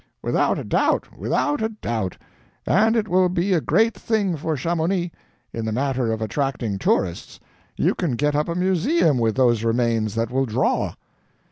"Without 0.23 0.57
a 0.57 0.63
doubt, 0.63 1.15
without 1.15 1.61
a 1.61 1.69
doubt. 1.69 2.17
And 2.65 2.95
it 2.95 3.07
will 3.07 3.29
be 3.29 3.53
a 3.53 3.61
great 3.61 3.93
thing 3.93 4.35
for 4.35 4.57
Chamonix, 4.57 5.11
in 5.53 5.63
the 5.63 5.71
matter 5.71 6.11
of 6.11 6.23
attracting 6.23 6.79
tourists. 6.79 7.39
You 7.77 7.93
can 7.93 8.15
get 8.15 8.35
up 8.35 8.49
a 8.49 8.55
museum 8.55 9.19
with 9.19 9.35
those 9.35 9.63
remains 9.63 10.15
that 10.15 10.31
will 10.31 10.47
draw!" 10.47 10.95